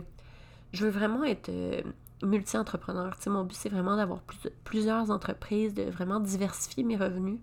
je 0.73 0.85
veux 0.85 0.91
vraiment 0.91 1.23
être 1.23 1.49
multi-entrepreneur. 2.23 3.15
mon 3.27 3.43
but, 3.43 3.55
c'est 3.55 3.69
vraiment 3.69 3.95
d'avoir 3.95 4.21
plusieurs 4.63 5.11
entreprises, 5.11 5.73
de 5.73 5.83
vraiment 5.83 6.19
diversifier 6.19 6.83
mes 6.83 6.97
revenus, 6.97 7.39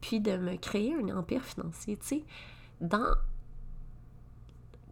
puis 0.00 0.20
de 0.20 0.36
me 0.36 0.56
créer 0.56 0.94
un 0.94 1.16
empire 1.16 1.44
financier. 1.44 1.96
Tu 1.96 2.06
sais, 2.06 2.24
dans... 2.80 3.14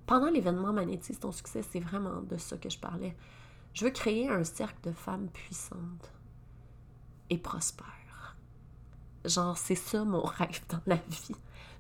Pendant 0.07 0.31
l'événement 0.31 0.73
Magnétise 0.73 1.19
ton 1.19 1.33
succès, 1.33 1.63
c'est 1.63 1.81
vraiment 1.81 2.23
de 2.23 2.37
ça 2.37 2.57
que 2.57 2.71
je 2.71 2.79
parlais. 2.79 3.17
Je 3.75 3.85
veux 3.85 3.91
créer 3.91 4.29
un 4.29 4.45
cercle 4.45 4.89
de 4.89 4.93
femmes 4.93 5.29
puissantes 5.29 6.13
et 7.29 7.39
prospères. 7.39 8.37
Genre, 9.25 9.59
c'est 9.59 9.75
ça 9.75 10.05
mon 10.05 10.23
rêve 10.25 10.63
dans 10.69 10.81
la 10.87 10.97
vie. 10.97 11.35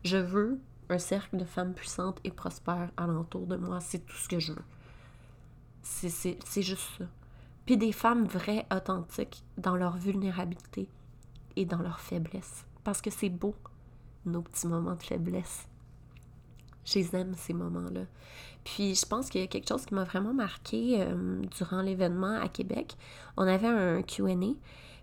Je 0.04 0.16
veux 0.16 0.58
un 0.88 0.98
cercle 0.98 1.36
de 1.36 1.44
femmes 1.44 1.74
puissantes 1.74 2.20
et 2.24 2.30
prospères 2.30 2.90
alentour 2.96 3.46
de 3.46 3.56
moi. 3.56 3.80
C'est 3.80 4.04
tout 4.04 4.16
ce 4.16 4.28
que 4.28 4.40
je 4.40 4.52
veux. 4.52 4.64
C'est 5.82 6.62
juste 6.62 6.88
ça. 6.98 7.04
Puis 7.64 7.76
des 7.76 7.92
femmes 7.92 8.26
vraies, 8.26 8.66
authentiques, 8.72 9.44
dans 9.56 9.76
leur 9.76 9.96
vulnérabilité 9.96 10.88
et 11.54 11.64
dans 11.64 11.80
leur 11.80 12.00
faiblesse. 12.00 12.64
Parce 12.84 13.00
que 13.00 13.10
c'est 13.10 13.28
beau, 13.28 13.54
nos 14.24 14.42
petits 14.42 14.66
moments 14.66 14.94
de 14.94 15.02
faiblesse. 15.02 15.66
Je 16.86 17.00
les 17.00 17.16
aime, 17.16 17.34
ces 17.36 17.52
moments-là. 17.52 18.02
Puis 18.64 18.94
je 18.94 19.06
pense 19.06 19.28
qu'il 19.28 19.40
y 19.40 19.44
a 19.44 19.46
quelque 19.46 19.68
chose 19.68 19.86
qui 19.86 19.94
m'a 19.94 20.04
vraiment 20.04 20.34
marqué 20.34 21.00
euh, 21.00 21.40
durant 21.56 21.82
l'événement 21.82 22.40
à 22.40 22.48
Québec. 22.48 22.96
On 23.36 23.46
avait 23.46 23.68
un 23.68 24.02
QA. 24.02 24.34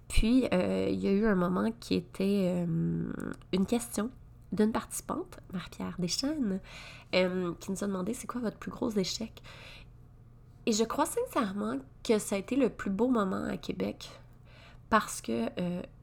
Puis 0.10 0.48
euh, 0.54 0.90
il 0.90 1.00
y 1.00 1.08
a 1.08 1.12
eu 1.12 1.26
un 1.26 1.36
moment 1.36 1.72
qui 1.80 1.96
était 1.96 2.66
euh, 2.68 3.06
une 3.54 3.66
question 3.66 4.10
d'une 4.52 4.72
participante, 4.72 5.40
Marie-Pierre 5.52 5.96
Deschênes, 5.98 6.60
qui 7.12 7.72
nous 7.72 7.84
a 7.84 7.88
demandé 7.88 8.14
c'est 8.14 8.28
quoi 8.28 8.42
votre 8.42 8.58
plus 8.58 8.70
gros 8.70 8.92
échec? 8.92 9.42
Et 10.66 10.74
je 10.74 10.84
crois 10.84 11.06
sincèrement 11.06 11.78
que 12.04 12.20
ça 12.20 12.36
a 12.36 12.40
été 12.40 12.56
le 12.56 12.70
plus 12.70 12.92
beau 12.92 13.08
moment 13.08 13.46
à 13.46 13.58
Québec 13.58 14.10
parce 14.90 15.22
que 15.22 15.50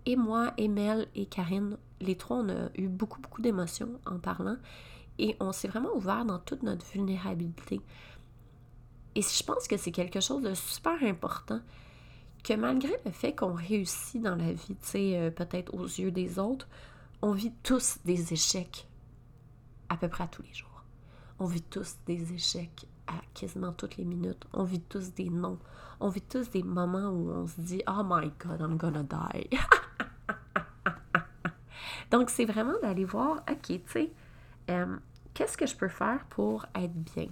et 0.05 0.17
moi, 0.17 0.53
et 0.57 0.67
Mel 0.67 1.07
et 1.15 1.27
Karine, 1.27 1.77
les 2.01 2.17
trois, 2.17 2.39
on 2.39 2.49
a 2.49 2.71
eu 2.75 2.89
beaucoup, 2.89 3.21
beaucoup 3.21 3.43
d'émotions 3.43 4.01
en 4.05 4.19
parlant 4.19 4.57
et 5.21 5.37
on 5.39 5.53
s'est 5.53 5.69
vraiment 5.69 5.95
ouvert 5.95 6.25
dans 6.25 6.39
toute 6.39 6.63
notre 6.63 6.87
vulnérabilité. 6.87 7.81
Et 9.15 9.23
je 9.23 9.43
pense 9.43 9.69
que 9.69 9.77
c'est 9.77 9.93
quelque 9.93 10.21
chose 10.21 10.43
de 10.43 10.55
super 10.55 11.03
important 11.03 11.61
que 12.43 12.55
malgré 12.55 12.95
le 13.05 13.11
fait 13.11 13.35
qu'on 13.35 13.53
réussit 13.53 14.23
dans 14.23 14.35
la 14.37 14.53
vie, 14.53 14.77
tu 14.81 14.89
sais, 14.89 15.19
euh, 15.19 15.31
peut-être 15.31 15.75
aux 15.75 15.85
yeux 15.85 16.11
des 16.11 16.39
autres, 16.39 16.67
on 17.21 17.33
vit 17.33 17.53
tous 17.63 17.99
des 18.07 18.33
échecs 18.33 18.89
à 19.91 19.97
peu 19.99 20.09
près 20.09 20.25
à 20.25 20.29
tous 20.29 20.43
les 20.43 20.55
jours. 20.55 20.85
On 21.39 21.45
vit 21.45 21.63
tous 21.63 21.97
des 22.07 22.33
échecs 22.33 22.87
à 23.07 23.15
quasiment 23.35 23.73
toutes 23.73 23.99
les 23.99 24.05
minutes. 24.05 24.47
On 24.55 24.65
vit 24.65 24.81
tous 24.81 25.13
des 25.13 25.29
non. 25.29 25.59
On 26.01 26.09
vit 26.09 26.23
tous 26.23 26.49
des 26.49 26.63
moments 26.63 27.11
où 27.11 27.31
on 27.31 27.47
se 27.47 27.61
dit 27.61 27.83
Oh 27.87 28.03
my 28.05 28.31
God, 28.39 28.61
I'm 28.61 28.79
gonna 28.79 29.03
die. 29.03 29.51
Donc, 32.11 32.31
c'est 32.31 32.47
vraiment 32.47 32.79
d'aller 32.81 33.05
voir, 33.05 33.43
OK, 33.51 33.67
tu 33.67 33.81
sais, 33.87 34.13
euh, 34.71 34.97
qu'est-ce 35.41 35.57
que 35.57 35.65
je 35.65 35.75
peux 35.75 35.89
faire 35.89 36.27
pour 36.29 36.67
être 36.75 36.93
bien? 36.93 37.29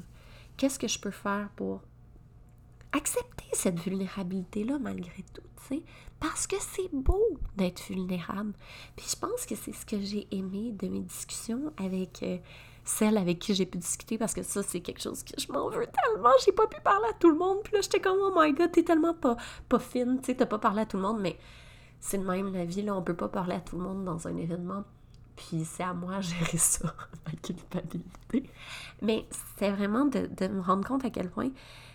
Qu'est-ce 0.57 0.79
que 0.79 0.89
je 0.89 0.99
peux 0.99 1.11
faire 1.11 1.51
pour 1.57 1.83
accepter 2.93 3.45
cette 3.53 3.79
vulnérabilité-là 3.81 4.79
malgré 4.79 5.23
tout, 5.35 5.43
tu 5.69 5.77
sais, 5.77 5.83
parce 6.19 6.47
que 6.47 6.57
c'est 6.59 6.89
beau 6.91 7.23
d'être 7.57 7.83
vulnérable. 7.83 8.55
Puis 8.97 9.09
je 9.11 9.17
pense 9.17 9.45
que 9.45 9.55
c'est 9.55 9.75
ce 9.75 9.85
que 9.85 10.01
j'ai 10.01 10.27
aimé 10.31 10.73
de 10.73 10.89
mes 10.89 11.01
discussions 11.01 11.71
avec 11.77 12.23
euh, 12.23 12.39
celle 12.83 13.19
avec 13.19 13.41
qui 13.41 13.53
j'ai 13.53 13.67
pu 13.67 13.77
discuter, 13.77 14.17
parce 14.17 14.33
que 14.33 14.43
ça, 14.43 14.63
c'est 14.63 14.81
quelque 14.81 15.03
chose 15.03 15.23
que 15.23 15.39
je 15.39 15.53
m'en 15.53 15.69
veux 15.69 15.87
tellement. 15.87 16.33
J'ai 16.43 16.53
pas 16.53 16.67
pu 16.67 16.81
parler 16.81 17.09
à 17.11 17.13
tout 17.13 17.29
le 17.29 17.37
monde. 17.37 17.59
Puis 17.63 17.75
là, 17.75 17.83
j'étais 17.83 18.01
comme, 18.01 18.17
oh 18.23 18.33
my 18.35 18.55
god, 18.55 18.73
t'es 18.73 18.85
tellement 18.85 19.13
pas, 19.13 19.37
pas 19.69 19.79
fine, 19.79 20.19
tu 20.21 20.29
sais, 20.29 20.35
t'as 20.35 20.47
pas 20.47 20.59
parlé 20.59 20.81
à 20.81 20.87
tout 20.87 20.97
le 20.97 21.03
monde, 21.03 21.21
mais 21.21 21.39
c'est 22.01 22.17
de 22.17 22.25
même 22.25 22.55
la 22.55 22.65
vie, 22.65 22.81
là, 22.81 22.97
on 22.97 23.03
peut 23.03 23.17
pas 23.17 23.29
parler 23.29 23.57
à 23.57 23.61
tout 23.61 23.77
le 23.77 23.83
monde 23.83 24.07
dans 24.07 24.27
un 24.27 24.37
événement. 24.39 24.85
Puis 25.39 25.65
c'est 25.65 25.85
à 25.85 25.95
moi 25.95 26.17
de 26.17 26.23
gérer 26.23 26.59
ça, 26.59 26.95
ma 27.27 27.33
culpabilité. 27.33 28.51
Mais 29.01 29.25
c'est 29.57 29.71
vraiment 29.71 30.05
de, 30.05 30.27
de 30.27 30.49
me 30.49 30.61
rendre 30.61 30.87
compte 30.87 31.05
à 31.05 31.11
quel 31.11 31.31
point 31.31 31.51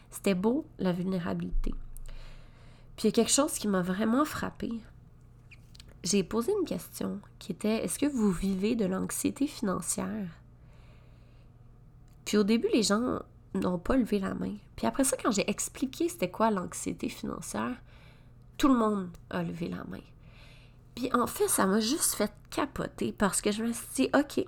c'était 0.10 0.34
beau, 0.34 0.66
la 0.80 0.94
vulnérabilité. 0.94 1.74
Puis 2.96 3.04
il 3.04 3.06
y 3.06 3.10
a 3.10 3.12
quelque 3.12 3.32
chose 3.32 3.54
qui 3.54 3.68
m'a 3.68 3.82
vraiment 3.82 4.24
frappée. 4.24 4.80
J'ai 6.06 6.24
posé 6.24 6.54
une 6.58 6.66
question 6.66 7.20
qui 7.38 7.52
était 7.52 7.84
est-ce 7.84 8.00
que 8.00 8.06
vous 8.06 8.32
vivez 8.32 8.76
de 8.76 8.86
l'anxiété 8.86 9.46
financière? 9.48 10.30
Puis 12.24 12.38
au 12.38 12.44
début, 12.44 12.70
les 12.74 12.84
gens 12.84 13.20
n'ont 13.56 13.80
pas 13.80 13.98
levé 13.98 14.20
la 14.20 14.36
main. 14.36 14.56
Puis 14.78 14.88
après 14.88 15.04
ça, 15.04 15.18
quand 15.22 15.32
j'ai 15.32 15.50
expliqué 15.50 16.08
c'était 16.08 16.32
quoi 16.32 16.50
l'anxiété 16.50 17.10
financière, 17.10 17.76
tout 18.58 18.70
le 18.70 18.76
monde 18.76 19.10
a 19.30 19.44
levé 19.44 19.68
la 19.68 19.84
main. 19.84 20.00
Puis 20.96 21.10
en 21.14 21.28
fait, 21.28 21.48
ça 21.48 21.66
m'a 21.66 21.80
juste 21.80 22.16
fait 22.16 22.32
capoter 22.50 23.12
parce 23.12 23.42
que 23.42 23.52
je 23.52 23.64
me 23.64 23.74
suis 23.74 23.88
dit, 23.96 24.10
OK, 24.14 24.46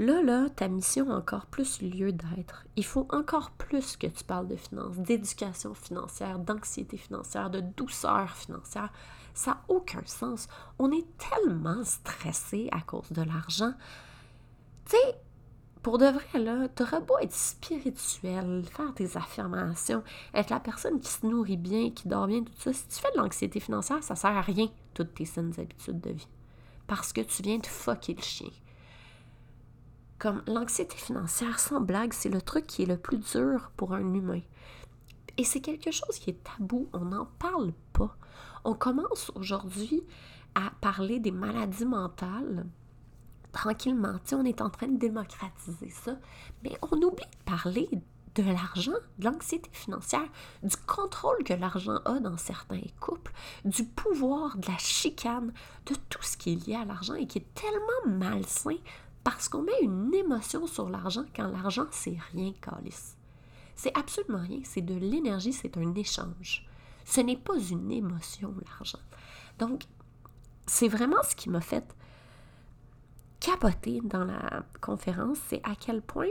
Là, 0.00 0.22
là, 0.22 0.48
ta 0.48 0.66
mission 0.68 1.10
a 1.10 1.16
encore 1.16 1.44
plus 1.44 1.82
lieu 1.82 2.10
d'être. 2.10 2.64
Il 2.76 2.86
faut 2.86 3.06
encore 3.10 3.50
plus 3.50 3.98
que 3.98 4.06
tu 4.06 4.24
parles 4.24 4.48
de 4.48 4.56
finances, 4.56 4.96
d'éducation 4.96 5.74
financière, 5.74 6.38
d'anxiété 6.38 6.96
financière, 6.96 7.50
de 7.50 7.60
douceur 7.60 8.34
financière. 8.34 8.90
Ça 9.34 9.50
n'a 9.50 9.64
aucun 9.68 10.02
sens. 10.06 10.48
On 10.78 10.90
est 10.90 11.04
tellement 11.18 11.84
stressé 11.84 12.70
à 12.72 12.80
cause 12.80 13.12
de 13.12 13.20
l'argent. 13.20 13.74
Tu 14.88 14.96
pour 15.82 15.96
de 15.96 16.06
vrai, 16.06 16.38
là, 16.38 16.68
t'aurais 16.68 17.00
beau 17.00 17.16
être 17.18 17.32
spirituel, 17.32 18.64
faire 18.70 18.92
des 18.92 19.16
affirmations, 19.16 20.02
être 20.34 20.50
la 20.50 20.60
personne 20.60 21.00
qui 21.00 21.10
se 21.10 21.26
nourrit 21.26 21.56
bien, 21.56 21.90
qui 21.90 22.06
dort 22.06 22.26
bien, 22.26 22.42
tout 22.42 22.52
ça. 22.58 22.72
Si 22.72 22.86
tu 22.86 23.00
fais 23.00 23.10
de 23.12 23.18
l'anxiété 23.18 23.60
financière, 23.60 24.02
ça 24.02 24.14
sert 24.14 24.36
à 24.36 24.42
rien, 24.42 24.68
toutes 24.92 25.14
tes 25.14 25.24
saines 25.24 25.54
habitudes 25.58 26.00
de 26.00 26.10
vie. 26.10 26.28
Parce 26.86 27.12
que 27.14 27.22
tu 27.22 27.42
viens 27.42 27.58
de 27.58 27.66
fucker 27.66 28.14
le 28.14 28.22
chien. 28.22 28.50
Comme 30.18 30.42
l'anxiété 30.46 30.96
financière, 30.96 31.58
sans 31.58 31.80
blague, 31.80 32.12
c'est 32.12 32.28
le 32.28 32.42
truc 32.42 32.66
qui 32.66 32.82
est 32.82 32.86
le 32.86 32.98
plus 32.98 33.16
dur 33.16 33.70
pour 33.78 33.94
un 33.94 34.00
humain. 34.14 34.42
Et 35.38 35.44
c'est 35.44 35.62
quelque 35.62 35.90
chose 35.90 36.18
qui 36.18 36.28
est 36.28 36.44
tabou, 36.44 36.90
on 36.92 37.06
n'en 37.06 37.24
parle 37.38 37.72
pas. 37.94 38.14
On 38.64 38.74
commence 38.74 39.32
aujourd'hui 39.34 40.02
à 40.54 40.72
parler 40.82 41.20
des 41.20 41.30
maladies 41.30 41.86
mentales 41.86 42.66
tranquillement. 43.52 44.18
on 44.32 44.44
est 44.44 44.60
en 44.60 44.70
train 44.70 44.88
de 44.88 44.98
démocratiser 44.98 45.90
ça, 45.90 46.16
mais 46.62 46.76
on 46.82 46.96
oublie 46.96 47.24
de 47.24 47.44
parler 47.44 47.88
de 48.36 48.42
l'argent, 48.44 48.92
de 49.18 49.24
l'anxiété 49.24 49.68
financière, 49.72 50.28
du 50.62 50.76
contrôle 50.86 51.42
que 51.44 51.54
l'argent 51.54 51.98
a 52.04 52.20
dans 52.20 52.36
certains 52.36 52.80
couples, 53.00 53.32
du 53.64 53.84
pouvoir, 53.84 54.56
de 54.56 54.68
la 54.68 54.78
chicane, 54.78 55.52
de 55.86 55.94
tout 56.08 56.22
ce 56.22 56.36
qui 56.36 56.52
est 56.52 56.66
lié 56.66 56.76
à 56.76 56.84
l'argent 56.84 57.14
et 57.14 57.26
qui 57.26 57.38
est 57.38 57.54
tellement 57.54 58.18
malsain 58.18 58.76
parce 59.24 59.48
qu'on 59.48 59.62
met 59.62 59.80
une 59.82 60.14
émotion 60.14 60.66
sur 60.66 60.88
l'argent 60.88 61.24
quand 61.34 61.48
l'argent, 61.48 61.86
c'est 61.90 62.16
rien, 62.32 62.52
Calice. 62.60 63.16
C'est 63.74 63.96
absolument 63.96 64.42
rien. 64.42 64.60
C'est 64.64 64.82
de 64.82 64.94
l'énergie, 64.94 65.52
c'est 65.52 65.76
un 65.76 65.94
échange. 65.94 66.66
Ce 67.04 67.20
n'est 67.20 67.36
pas 67.36 67.58
une 67.58 67.90
émotion, 67.90 68.54
l'argent. 68.66 68.98
Donc, 69.58 69.84
c'est 70.66 70.88
vraiment 70.88 71.22
ce 71.22 71.34
qui 71.34 71.50
m'a 71.50 71.60
fait 71.60 71.94
capoter 73.40 74.00
dans 74.04 74.24
la 74.24 74.62
conférence, 74.80 75.38
c'est 75.48 75.62
à 75.64 75.74
quel 75.74 76.02
point 76.02 76.28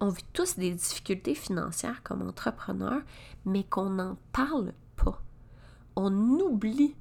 on 0.00 0.08
vit 0.08 0.24
tous 0.32 0.56
des 0.56 0.72
difficultés 0.72 1.34
financières 1.34 2.02
comme 2.02 2.22
entrepreneurs, 2.22 3.02
mais 3.44 3.64
qu'on 3.64 3.90
n'en 3.90 4.16
parle 4.32 4.72
pas. 4.96 5.20
On 5.96 6.12
oublie, 6.40 6.94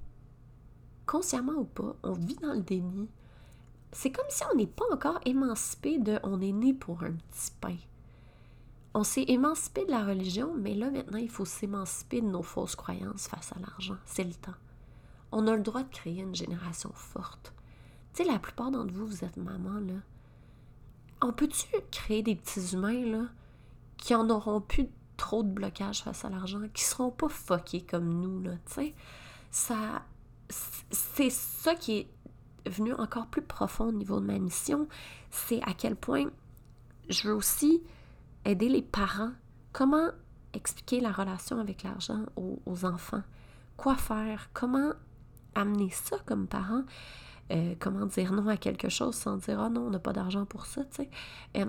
consciemment 1.05 1.53
ou 1.53 1.65
pas, 1.65 1.95
on 2.03 2.13
vit 2.13 2.35
dans 2.35 2.53
le 2.53 2.61
déni, 2.61 3.09
c'est 3.91 4.11
comme 4.11 4.25
si 4.29 4.43
on 4.51 4.55
n'est 4.55 4.67
pas 4.67 4.85
encore 4.91 5.19
émancipé 5.25 5.99
de 5.99 6.19
on 6.23 6.41
est 6.41 6.51
né 6.51 6.73
pour 6.73 7.03
un 7.03 7.11
petit 7.11 7.51
pain. 7.61 7.77
On 8.95 9.03
s'est 9.03 9.25
émancipé 9.27 9.85
de 9.85 9.91
la 9.91 10.05
religion, 10.05 10.53
mais 10.55 10.75
là 10.75 10.89
maintenant, 10.91 11.17
il 11.17 11.29
faut 11.29 11.45
s'émanciper 11.45 12.21
de 12.21 12.27
nos 12.27 12.43
fausses 12.43 12.75
croyances 12.75 13.27
face 13.27 13.51
à 13.53 13.59
l'argent. 13.59 13.97
C'est 14.05 14.23
le 14.23 14.33
temps. 14.33 14.53
On 15.31 15.47
a 15.47 15.55
le 15.55 15.63
droit 15.63 15.83
de 15.83 15.89
créer 15.89 16.21
une 16.21 16.35
génération 16.35 16.91
forte. 16.93 17.53
Tu 18.13 18.23
sais, 18.23 18.29
la 18.29 18.39
plupart 18.39 18.71
d'entre 18.71 18.93
vous, 18.93 19.07
vous 19.07 19.23
êtes 19.23 19.37
maman, 19.37 19.79
là. 19.79 19.99
On 21.21 21.31
peut-tu 21.31 21.65
créer 21.91 22.21
des 22.21 22.35
petits 22.35 22.73
humains, 22.73 23.05
là, 23.05 23.25
qui 23.97 24.13
en 24.13 24.29
auront 24.29 24.61
plus 24.61 24.87
trop 25.17 25.43
de 25.43 25.49
blocage 25.49 26.03
face 26.03 26.25
à 26.25 26.29
l'argent, 26.29 26.61
qui 26.73 26.83
seront 26.83 27.11
pas 27.11 27.29
fuckés 27.29 27.81
comme 27.81 28.21
nous, 28.21 28.41
là, 28.41 28.53
tu 28.65 28.73
sais? 28.73 28.95
Ça... 29.51 30.03
C'est 30.49 31.31
ça 31.31 31.73
qui 31.73 31.99
est 31.99 32.07
venu 32.69 32.93
encore 32.93 33.27
plus 33.27 33.41
profond 33.41 33.85
au 33.85 33.91
niveau 33.91 34.19
de 34.19 34.25
ma 34.25 34.37
mission, 34.39 34.87
c'est 35.31 35.61
à 35.63 35.73
quel 35.73 35.95
point 35.95 36.29
je 37.09 37.27
veux 37.27 37.35
aussi 37.35 37.83
aider 38.45 38.69
les 38.69 38.81
parents. 38.81 39.31
Comment 39.71 40.09
expliquer 40.53 40.99
la 40.99 41.11
relation 41.11 41.59
avec 41.59 41.83
l'argent 41.83 42.25
aux, 42.35 42.85
enfants? 42.85 43.23
Quoi 43.77 43.95
faire? 43.95 44.49
Comment 44.53 44.93
amener 45.55 45.89
ça 45.89 46.17
comme 46.25 46.47
parent? 46.47 46.83
Euh, 47.51 47.75
comment 47.79 48.05
dire 48.05 48.31
non 48.31 48.47
à 48.47 48.57
quelque 48.57 48.89
chose 48.89 49.15
sans 49.15 49.37
dire 49.37 49.61
oh 49.65 49.69
non, 49.69 49.87
on 49.87 49.89
n'a 49.89 49.99
pas 49.99 50.13
d'argent 50.13 50.45
pour 50.45 50.65
ça, 50.65 50.83
tu 50.85 51.03
sais. 51.03 51.09
Euh, 51.57 51.65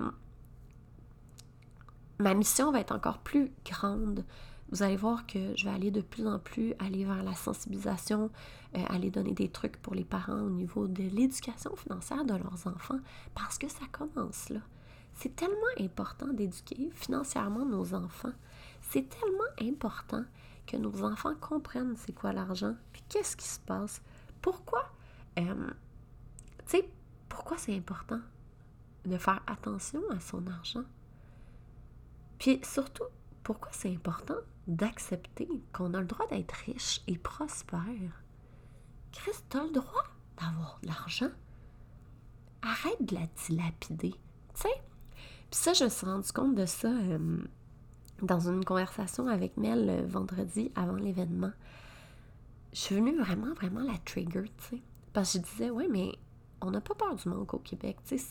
ma 2.19 2.33
mission 2.33 2.71
va 2.71 2.79
être 2.79 2.95
encore 2.95 3.19
plus 3.19 3.51
grande 3.65 4.23
vous 4.69 4.81
allez 4.81 4.95
voir 4.95 5.27
que 5.27 5.55
je 5.55 5.65
vais 5.65 5.75
aller 5.75 5.91
de 5.91 6.01
plus 6.01 6.27
en 6.27 6.39
plus 6.39 6.73
aller 6.79 7.05
vers 7.05 7.23
la 7.23 7.35
sensibilisation, 7.35 8.31
euh, 8.75 8.83
aller 8.89 9.11
donner 9.11 9.33
des 9.33 9.49
trucs 9.49 9.77
pour 9.77 9.93
les 9.93 10.03
parents 10.03 10.41
au 10.41 10.49
niveau 10.49 10.87
de 10.87 11.03
l'éducation 11.03 11.75
financière 11.75 12.25
de 12.25 12.33
leurs 12.33 12.67
enfants, 12.67 12.99
parce 13.35 13.57
que 13.57 13.67
ça 13.67 13.85
commence 13.91 14.49
là. 14.49 14.61
C'est 15.13 15.35
tellement 15.35 15.55
important 15.79 16.27
d'éduquer 16.27 16.89
financièrement 16.93 17.65
nos 17.65 17.93
enfants. 17.93 18.33
C'est 18.81 19.07
tellement 19.07 19.71
important 19.71 20.25
que 20.67 20.77
nos 20.77 21.03
enfants 21.03 21.35
comprennent 21.39 21.95
c'est 21.95 22.13
quoi 22.13 22.33
l'argent, 22.33 22.75
puis 22.91 23.03
qu'est-ce 23.07 23.37
qui 23.37 23.47
se 23.47 23.59
passe. 23.59 24.01
Pourquoi, 24.41 24.91
euh, 25.37 25.69
tu 26.65 26.77
sais, 26.77 26.89
pourquoi 27.29 27.57
c'est 27.57 27.75
important 27.75 28.21
de 29.05 29.17
faire 29.17 29.41
attention 29.47 30.01
à 30.11 30.19
son 30.19 30.45
argent? 30.47 30.83
Puis 32.39 32.59
surtout, 32.63 33.03
pourquoi 33.43 33.71
c'est 33.71 33.93
important 33.93 34.35
d'accepter 34.67 35.47
qu'on 35.71 35.93
a 35.93 35.99
le 35.99 36.07
droit 36.07 36.27
d'être 36.27 36.53
riche 36.65 37.01
et 37.07 37.17
prospère? 37.17 38.23
Christ, 39.11 39.45
t'as 39.49 39.63
le 39.63 39.71
droit 39.71 40.03
d'avoir 40.37 40.79
de 40.81 40.87
l'argent. 40.87 41.29
Arrête 42.61 43.05
de 43.05 43.15
la 43.15 43.27
dilapider. 43.45 44.11
Tu 44.55 44.61
sais? 44.61 44.83
Puis 45.51 45.59
ça, 45.59 45.73
je 45.73 45.85
me 45.85 45.89
suis 45.89 46.05
rendu 46.05 46.31
compte 46.31 46.55
de 46.55 46.65
ça 46.65 46.89
euh, 46.89 47.37
dans 48.21 48.49
une 48.49 48.65
conversation 48.65 49.27
avec 49.27 49.55
Mel 49.57 49.85
le 49.85 50.05
vendredi 50.05 50.71
avant 50.75 50.95
l'événement. 50.95 51.51
Je 52.73 52.79
suis 52.79 52.95
venue 52.95 53.17
vraiment, 53.17 53.53
vraiment 53.53 53.83
la 53.83 53.97
trigger, 53.99 54.43
tu 54.57 54.77
sais. 54.77 54.81
Parce 55.15 55.31
que 55.31 55.39
je 55.39 55.43
disais, 55.43 55.69
ouais, 55.69 55.87
mais 55.87 56.11
on 56.59 56.71
n'a 56.71 56.81
pas 56.81 56.93
peur 56.93 57.15
du 57.15 57.29
manque 57.29 57.53
au 57.53 57.59
Québec, 57.59 57.95
tu 58.05 58.17
sais. 58.17 58.25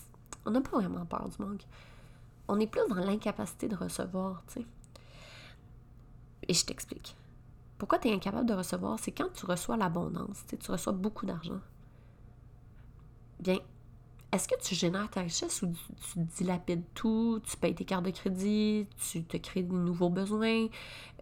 On 0.45 0.51
n'a 0.51 0.61
pas 0.61 0.79
vraiment 0.79 1.07
peur 1.07 1.27
du 1.31 1.43
manque. 1.43 1.63
On 2.47 2.61
est 2.61 2.67
plus 2.67 2.83
dans 2.91 2.97
l'incapacité 2.97 3.69
de 3.69 3.75
recevoir, 3.75 4.43
tu 4.49 4.61
sais. 4.61 4.67
Et 6.47 6.53
je 6.53 6.63
t'explique. 6.67 7.17
Pourquoi 7.79 7.99
tu 7.99 8.09
es 8.09 8.13
incapable 8.13 8.47
de 8.47 8.53
recevoir? 8.53 8.99
C'est 8.99 9.13
quand 9.13 9.33
tu 9.33 9.47
reçois 9.47 9.79
l'abondance, 9.79 10.45
tu 10.47 10.71
reçois 10.71 10.93
beaucoup 10.93 11.25
d'argent. 11.25 11.59
Bien, 13.41 13.59
est-ce 14.31 14.47
que 14.47 14.61
tu 14.61 14.75
génères 14.75 15.09
ta 15.09 15.23
richesse 15.23 15.63
ou 15.63 15.73
tu, 16.13 16.19
dilapides 16.19 16.85
tout, 16.93 17.41
tu 17.47 17.57
payes 17.57 17.75
tes 17.75 17.87
cartes 17.87 18.05
de 18.05 18.11
crédit, 18.11 18.87
tu 19.11 19.25
te 19.25 19.39
crées 19.39 19.63
de 19.63 19.73
nouveaux 19.73 20.11
besoins, 20.11 20.67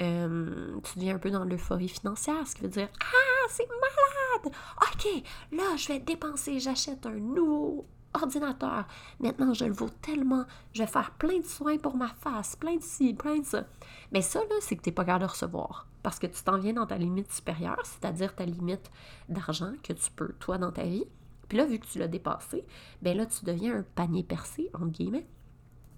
euh, 0.01 0.81
tu 0.83 0.99
deviens 0.99 1.15
un 1.15 1.21
peu 1.21 1.31
dans 1.31 1.45
l'euphorie 1.45 1.89
financière, 1.89 2.49
ce 2.49 2.57
qui 2.57 2.63
veut 2.63 2.69
dire 2.69 2.89
Ah, 3.01 3.47
c'est 3.49 3.69
malade! 3.69 4.22
Ok, 4.47 5.23
là, 5.53 5.77
je 5.77 5.89
vais 5.89 5.99
dépenser, 5.99 6.61
j'achète 6.61 7.07
un 7.07 7.19
nouveau 7.19 7.87
ordinateur. 8.15 8.87
Maintenant, 9.21 9.55
je 9.55 9.65
le 9.65 9.73
vaux 9.73 9.89
tellement. 9.89 10.45
Je 10.73 10.83
vais 10.83 10.89
faire 10.89 11.13
plein 11.13 11.39
de 11.39 11.47
soins 11.47 11.79
pour 11.79 11.97
ma 11.97 12.09
face, 12.09 12.57
plein 12.57 12.77
de 12.77 12.83
ci, 12.83 13.15
plein 13.15 13.39
de 13.39 13.45
ça. 13.45 13.65
Mais 14.13 14.23
ça, 14.23 14.41
là, 14.41 14.57
c'est 14.61 14.77
que 14.77 14.83
tu 14.83 14.91
n'es 14.91 14.95
pas 14.95 15.05
capable 15.05 15.25
de 15.25 15.31
recevoir. 15.31 15.87
Parce 16.03 16.19
que 16.19 16.27
tu 16.27 16.43
t'en 16.43 16.59
viens 16.59 16.73
dans 16.73 16.87
ta 16.87 16.99
limite 16.99 17.33
supérieure, 17.33 17.81
c'est-à-dire 17.85 18.35
ta 18.35 18.45
limite 18.45 18.91
d'argent 19.29 19.73
que 19.83 19.93
tu 19.93 20.11
peux, 20.11 20.33
toi, 20.41 20.59
dans 20.59 20.73
ta 20.73 20.85
vie. 20.85 21.05
Puis 21.49 21.59
là, 21.59 21.65
vu 21.65 21.79
que 21.79 21.87
tu 21.87 21.99
l'as 21.99 22.09
dépassé, 22.09 22.65
ben 23.03 23.17
là, 23.17 23.27
tu 23.27 23.45
deviens 23.45 23.79
un 23.79 23.85
panier 23.95 24.23
percé, 24.23 24.71
entre 24.75 24.87
guillemets. 24.87 25.27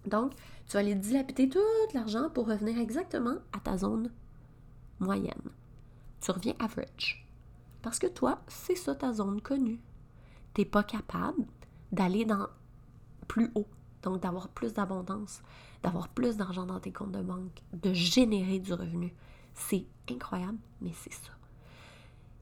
Donc, 0.07 0.35
tu 0.67 0.75
vas 0.75 0.81
aller 0.81 0.95
dilapider 0.95 1.49
tout 1.49 1.59
l'argent 1.95 2.29
pour 2.29 2.47
revenir 2.47 2.79
exactement 2.79 3.37
à 3.53 3.61
ta 3.61 3.79
zone 3.79 4.11
moyenne. 5.01 5.51
Tu 6.21 6.31
reviens 6.31 6.55
average. 6.59 7.24
Parce 7.85 7.99
que 7.99 8.07
toi, 8.07 8.41
c'est 8.49 8.77
ça 8.77 8.95
ta 8.95 9.13
zone 9.13 9.43
connue. 9.43 9.79
Tu 10.55 10.63
n'es 10.63 10.65
pas 10.65 10.83
capable 10.83 11.45
d'aller 11.93 12.25
dans 12.25 12.49
plus 13.29 13.51
haut, 13.55 13.69
donc 14.03 14.23
d'avoir 14.23 14.49
plus 14.49 14.73
d'abondance, 14.73 15.43
d'avoir 15.83 16.09
plus 16.09 16.39
d'argent 16.39 16.65
dans 16.65 16.81
tes 16.81 16.93
comptes 16.93 17.13
de 17.13 17.21
banque, 17.21 17.63
de 17.75 17.93
générer 17.93 18.59
du 18.59 18.73
revenu. 18.73 19.13
C'est 19.53 19.85
incroyable, 20.11 20.57
mais 20.81 20.93
c'est 20.95 21.13
ça. 21.13 21.33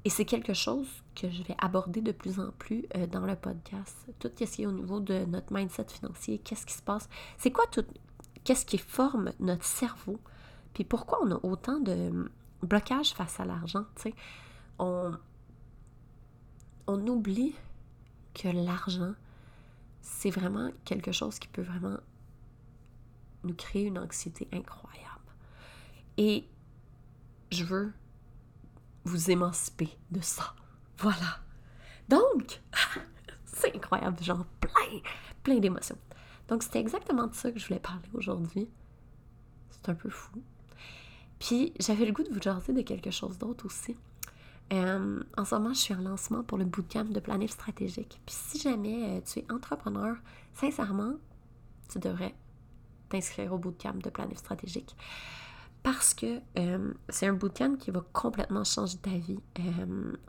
Et 0.04 0.10
c'est 0.10 0.24
quelque 0.24 0.54
chose 0.54 0.86
que 1.16 1.28
je 1.28 1.42
vais 1.42 1.56
aborder 1.58 2.02
de 2.02 2.12
plus 2.12 2.38
en 2.38 2.52
plus 2.52 2.86
euh, 2.96 3.08
dans 3.08 3.26
le 3.26 3.34
podcast. 3.34 3.96
Tout 4.20 4.30
ce 4.38 4.44
qui 4.44 4.62
est 4.62 4.66
au 4.66 4.72
niveau 4.72 5.00
de 5.00 5.24
notre 5.24 5.52
mindset 5.52 5.86
financier, 5.88 6.38
qu'est-ce 6.38 6.66
qui 6.66 6.74
se 6.74 6.82
passe, 6.82 7.08
c'est 7.36 7.50
quoi 7.50 7.66
tout, 7.72 7.84
qu'est-ce 8.44 8.64
qui 8.64 8.78
forme 8.78 9.32
notre 9.40 9.64
cerveau, 9.64 10.20
puis 10.72 10.84
pourquoi 10.84 11.18
on 11.24 11.32
a 11.32 11.40
autant 11.42 11.80
de 11.80 12.30
blocage 12.62 13.12
face 13.14 13.40
à 13.40 13.44
l'argent, 13.44 13.86
tu 13.96 14.02
sais? 14.02 14.14
On, 14.78 15.12
on 16.92 17.06
oublie 17.06 17.54
que 18.34 18.48
l'argent, 18.48 19.14
c'est 20.00 20.30
vraiment 20.30 20.70
quelque 20.84 21.12
chose 21.12 21.38
qui 21.38 21.48
peut 21.48 21.62
vraiment 21.62 21.98
nous 23.44 23.54
créer 23.54 23.84
une 23.84 23.98
anxiété 23.98 24.46
incroyable. 24.52 25.08
Et 26.18 26.46
je 27.50 27.64
veux 27.64 27.92
vous 29.04 29.30
émanciper 29.30 29.88
de 30.10 30.20
ça. 30.20 30.54
Voilà. 30.98 31.40
Donc, 32.08 32.60
c'est 33.44 33.74
incroyable, 33.74 34.22
genre 34.22 34.44
plein, 34.60 35.00
plein 35.42 35.58
d'émotions. 35.58 35.98
Donc, 36.48 36.62
c'était 36.62 36.80
exactement 36.80 37.26
de 37.26 37.34
ça 37.34 37.50
que 37.50 37.58
je 37.58 37.66
voulais 37.66 37.80
parler 37.80 38.08
aujourd'hui. 38.12 38.68
C'est 39.70 39.88
un 39.88 39.94
peu 39.94 40.10
fou. 40.10 40.42
Puis, 41.38 41.72
j'avais 41.80 42.04
le 42.04 42.12
goût 42.12 42.22
de 42.22 42.32
vous 42.32 42.42
jaser 42.42 42.72
de 42.72 42.82
quelque 42.82 43.10
chose 43.10 43.38
d'autre 43.38 43.66
aussi. 43.66 43.96
Euh, 44.72 45.22
en 45.36 45.44
ce 45.44 45.54
moment, 45.54 45.74
je 45.74 45.80
suis 45.80 45.94
en 45.94 46.00
lancement 46.00 46.42
pour 46.42 46.58
le 46.58 46.64
bootcamp 46.64 47.04
de 47.04 47.20
planif 47.20 47.50
stratégique. 47.50 48.20
Puis, 48.24 48.34
si 48.34 48.58
jamais 48.58 49.18
euh, 49.18 49.20
tu 49.20 49.40
es 49.40 49.52
entrepreneur, 49.52 50.16
sincèrement, 50.54 51.14
tu 51.90 51.98
devrais 51.98 52.34
t'inscrire 53.08 53.52
au 53.52 53.58
bootcamp 53.58 53.98
de 54.02 54.10
planif 54.10 54.38
stratégique 54.38 54.96
parce 55.82 56.14
que 56.14 56.40
euh, 56.58 56.94
c'est 57.08 57.26
un 57.26 57.32
bootcamp 57.32 57.76
qui 57.76 57.90
va 57.90 58.02
complètement 58.12 58.64
changer 58.64 58.98
ta 58.98 59.10
vie. 59.10 59.40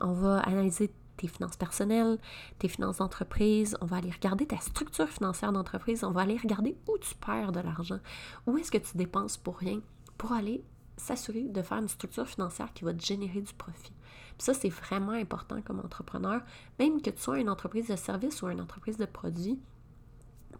On 0.00 0.12
va 0.12 0.40
analyser 0.40 0.92
tes 1.16 1.28
finances 1.28 1.56
personnelles, 1.56 2.18
tes 2.58 2.68
finances 2.68 2.98
d'entreprise, 2.98 3.76
on 3.80 3.86
va 3.86 3.98
aller 3.98 4.10
regarder 4.10 4.46
ta 4.46 4.58
structure 4.58 5.08
financière 5.08 5.52
d'entreprise, 5.52 6.02
on 6.02 6.10
va 6.10 6.22
aller 6.22 6.36
regarder 6.36 6.76
où 6.88 6.98
tu 6.98 7.14
perds 7.14 7.52
de 7.52 7.60
l'argent, 7.60 8.00
où 8.46 8.58
est-ce 8.58 8.72
que 8.72 8.78
tu 8.78 8.96
dépenses 8.96 9.36
pour 9.36 9.56
rien, 9.56 9.80
pour 10.18 10.32
aller 10.32 10.64
s'assurer 10.96 11.42
de 11.42 11.62
faire 11.62 11.78
une 11.78 11.88
structure 11.88 12.26
financière 12.26 12.72
qui 12.72 12.84
va 12.84 12.94
te 12.94 13.04
générer 13.04 13.40
du 13.40 13.52
profit. 13.54 13.92
Puis 14.36 14.44
ça, 14.44 14.54
c'est 14.54 14.68
vraiment 14.68 15.12
important 15.12 15.60
comme 15.62 15.80
entrepreneur, 15.80 16.40
même 16.78 17.00
que 17.00 17.10
tu 17.10 17.20
sois 17.22 17.38
une 17.38 17.50
entreprise 17.50 17.88
de 17.88 17.96
service 17.96 18.42
ou 18.42 18.48
une 18.48 18.60
entreprise 18.60 18.96
de 18.96 19.04
produits. 19.04 19.60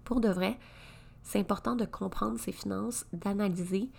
Pour 0.04 0.20
de 0.20 0.28
vrai, 0.28 0.58
c'est 1.22 1.38
important 1.38 1.74
de 1.74 1.84
comprendre 1.84 2.38
ses 2.38 2.52
finances, 2.52 3.06
d'analyser, 3.12 3.90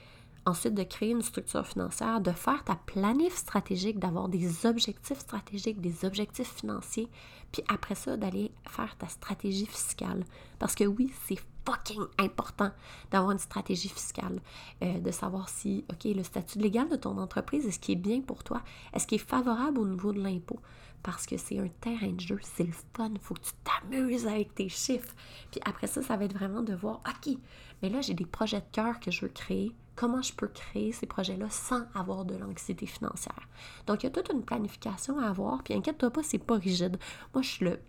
ensuite 0.46 0.76
de 0.76 0.84
créer 0.84 1.10
une 1.10 1.24
structure 1.24 1.66
financière, 1.66 2.22
de 2.22 2.32
faire 2.32 2.64
ta 2.64 2.76
planif 2.76 3.36
stratégique, 3.36 4.00
d'avoir 4.00 4.30
des 4.30 4.66
objectifs 4.66 5.20
stratégiques, 5.20 5.82
des 5.82 6.06
objectifs 6.06 6.54
financiers, 6.54 7.10
puis 7.52 7.64
après 7.68 7.96
ça, 7.96 8.16
d'aller 8.16 8.52
faire 8.70 8.96
ta 8.98 9.08
stratégie 9.08 9.66
fiscale. 9.66 10.24
Parce 10.60 10.76
que 10.76 10.84
oui, 10.84 11.12
c'est 11.26 11.40
fucking 11.66 12.04
important 12.20 12.72
d'avoir 13.12 13.32
une 13.32 13.40
stratégie 13.40 13.90
fiscale, 13.90 14.42
euh, 14.84 15.00
de 15.00 15.12
savoir 15.12 15.50
si, 15.50 15.86
OK, 15.92 16.06
le 16.06 16.24
statut 16.24 16.60
légal 16.60 16.90
de 16.90 16.96
ton 16.96 17.18
entreprise, 17.18 17.66
est-ce 17.66 17.80
qu'il 17.80 17.98
est 17.98 18.02
bien 18.02 18.22
pour 18.22 18.44
toi? 18.44 18.62
Est-ce 18.94 19.08
qu'il 19.08 19.16
est 19.16 19.26
favorable 19.26 19.80
au 19.80 19.86
niveau 19.86 20.14
de 20.14 20.22
l'impôt? 20.22 20.60
Parce 21.04 21.26
que 21.26 21.38
c'est 21.38 21.60
un 21.60 21.68
terrain 21.82 22.12
de 22.12 22.20
jeu, 22.20 22.40
c'est 22.42 22.64
le 22.64 22.74
fun, 22.94 23.12
il 23.14 23.20
faut 23.20 23.36
que 23.36 23.42
tu 23.42 23.52
t'amuses 23.64 24.26
avec 24.26 24.56
tes 24.56 24.70
chiffres. 24.70 25.14
Puis 25.52 25.62
après 25.66 25.88
ça, 25.88 26.02
ça 26.02 26.18
va 26.18 26.26
être 26.26 26.34
vraiment 26.34 26.64
de 26.64 26.74
voir, 26.74 27.02
OK, 27.08 27.36
mais 27.82 27.90
là, 27.90 28.02
j'ai 28.02 28.14
des 28.14 28.26
projets 28.26 28.62
de 28.62 28.66
cœur 28.72 29.00
que 29.00 29.12
je 29.12 29.22
veux 29.22 29.32
créer 29.32 29.76
comment 29.96 30.22
je 30.22 30.34
peux 30.34 30.48
créer 30.48 30.92
ces 30.92 31.06
projets-là 31.06 31.50
sans 31.50 31.84
avoir 31.96 32.26
de 32.26 32.36
l'anxiété 32.36 32.86
financière? 32.86 33.48
Donc, 33.88 34.04
il 34.04 34.08
y 34.08 34.10
a 34.10 34.12
toute 34.12 34.32
une 34.32 34.44
planification 34.44 35.20
à 35.20 35.28
avoir, 35.28 35.64
puis 35.64 35.74
inquiète-toi 35.74 36.12
pas, 36.12 36.24
c'est 36.24 36.38
pas 36.38 36.56
rigide. 36.56 36.98
Moi, 37.34 37.42
je 37.42 37.50
suis 37.50 37.66
le. 37.66 37.80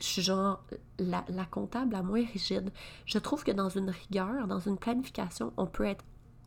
Je 0.00 0.06
suis 0.06 0.22
genre 0.22 0.62
la, 0.98 1.22
comptable 1.50 1.92
la 1.92 2.02
moins 2.02 2.24
rigide. 2.24 2.70
Je 3.06 3.18
trouve 3.18 3.44
que 3.44 3.52
dans 3.52 3.68
une 3.68 3.90
rigueur, 3.90 4.46
dans 4.46 4.60
une 4.60 4.78
planification, 4.78 5.52
on 5.56 5.66
peut 5.66 5.84
être 5.84 6.04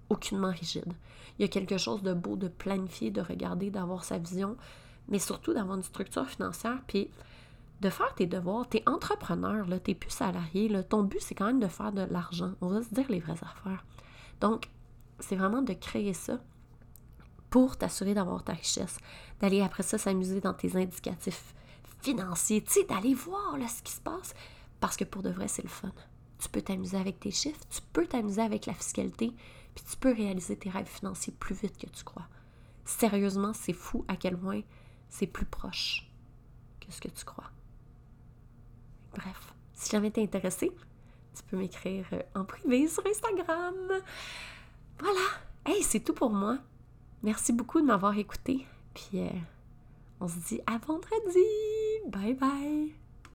aucunement 0.10 0.52
rigide. 0.52 0.94
Il 1.38 1.44
y 1.44 1.46
a 1.46 1.48
quelque 1.48 1.78
chose 1.78 2.02
de 2.02 2.14
beau 2.14 2.36
de 2.36 2.48
planifier, 2.48 3.12
de 3.12 3.22
regarder, 3.22 3.70
d'avoir 3.70 4.04
sa 4.04 4.18
vision, 4.18 4.58
mais 5.08 5.20
surtout 5.20 5.54
d'avoir 5.54 5.78
une 5.78 5.84
structure 5.84 6.28
financière, 6.28 6.82
puis 6.88 7.10
de 7.82 7.90
faire 7.90 8.14
tes 8.16 8.26
devoirs. 8.26 8.68
T'es 8.68 8.84
entrepreneur, 8.88 9.68
là, 9.68 9.80
t'es 9.80 9.96
plus 9.96 10.10
salarié, 10.10 10.68
là, 10.68 10.84
ton 10.84 11.04
but, 11.04 11.22
c'est 11.22 11.36
quand 11.36 11.46
même 11.46 11.60
de 11.60 11.68
faire 11.68 11.92
de 11.92 12.02
l'argent. 12.02 12.52
On 12.62 12.70
va 12.70 12.82
se 12.84 12.94
dire 12.94 13.06
les 13.10 13.20
vraies 13.20 13.32
affaires. 13.34 13.86
Donc, 14.42 14.70
c'est 15.20 15.36
vraiment 15.36 15.62
de 15.62 15.74
créer 15.74 16.14
ça 16.14 16.40
pour 17.50 17.78
t'assurer 17.78 18.14
d'avoir 18.14 18.44
ta 18.44 18.54
richesse, 18.54 18.98
d'aller 19.40 19.62
après 19.62 19.84
ça 19.84 19.98
s'amuser 19.98 20.40
dans 20.40 20.54
tes 20.54 20.76
indicatifs 20.76 21.56
financiers, 22.02 22.64
tu 22.64 22.74
sais, 22.74 22.84
d'aller 22.86 23.14
voir 23.14 23.58
là, 23.58 23.68
ce 23.68 23.82
qui 23.82 23.92
se 23.92 24.02
passe, 24.02 24.34
parce 24.80 24.98
que 24.98 25.04
pour 25.04 25.24
de 25.24 25.30
vrai, 25.30 25.48
c'est 25.48 25.64
le 25.64 25.70
fun. 25.70 25.92
Tu 26.40 26.50
peux 26.50 26.62
t'amuser 26.62 26.98
avec 26.98 27.20
tes 27.20 27.32
chiffres, 27.32 27.60
tu 27.70 27.82
peux 27.94 28.08
t'amuser 28.08 28.42
avec 28.42 28.66
la 28.66 28.74
fiscalité, 28.74 29.34
puis 29.76 29.84
tu 29.90 29.98
peux 29.98 30.14
réaliser 30.14 30.58
tes 30.58 30.70
rêves 30.70 30.88
financiers 30.88 31.34
plus 31.38 31.56
vite 31.56 31.78
que 31.78 31.90
tu 31.90 32.04
crois. 32.04 32.28
Sérieusement, 32.86 33.54
c'est 33.54 33.74
fou 33.74 34.06
à 34.08 34.16
quel 34.16 34.38
point 34.38 34.62
c'est 35.10 35.28
plus 35.28 35.46
proche 35.46 36.10
que 36.80 36.92
ce 36.92 37.02
que 37.02 37.10
tu 37.10 37.26
crois. 37.26 37.52
Bref, 39.14 39.54
si 39.74 39.90
jamais 39.92 40.12
t'es 40.12 40.24
intéressé, 40.24 40.72
tu 41.36 41.44
peux 41.44 41.58
m'écrire 41.58 42.06
euh, 42.14 42.22
en 42.36 42.46
privé 42.46 42.88
sur 42.88 43.06
Instagram. 43.06 43.76
Voilà. 45.00 45.20
Hey, 45.66 45.84
c'est 45.84 46.00
tout 46.00 46.14
pour 46.14 46.32
moi. 46.32 46.58
Merci 47.24 47.54
beaucoup 47.54 47.82
de 47.82 47.86
m'avoir 47.86 48.18
écouté. 48.18 48.66
Puis 48.94 49.20
euh, 49.20 49.30
on 50.20 50.28
se 50.28 50.40
dit 50.48 50.62
à 50.68 50.78
vendredi. 50.78 51.48
Bye 52.08 52.34
bye. 52.34 53.09